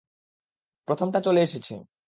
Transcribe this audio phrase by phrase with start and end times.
[0.87, 1.73] প্রথমটা চলে এসেছে!